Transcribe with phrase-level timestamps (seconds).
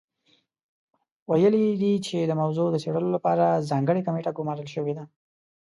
[1.29, 5.03] ویلي یې دي چې د موضوع د څېړلو لپاره ځانګړې کمېټه ګمارل شوې ده.